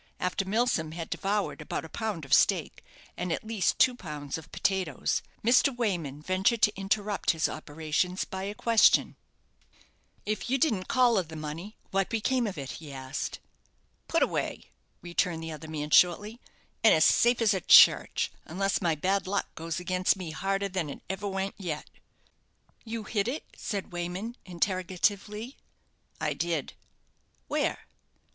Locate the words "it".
12.57-12.71, 20.89-21.03, 23.27-23.43